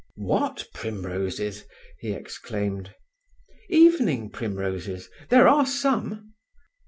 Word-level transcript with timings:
"What 0.15 0.67
primroses?" 0.73 1.65
he 1.99 2.11
exclaimed. 2.13 2.95
"Evening 3.69 4.31
primroses—there 4.31 5.47
are 5.47 5.67
some." 5.67 6.33